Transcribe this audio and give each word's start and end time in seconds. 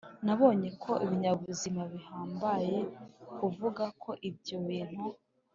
Nabonye 0.25 0.69
ko 0.83 0.91
ibinyabuzima 1.05 1.81
bihambaye 1.93 2.77
kuvuga 3.37 3.83
ko 4.01 4.11
ibyo 4.29 4.57
bintu 4.67 5.03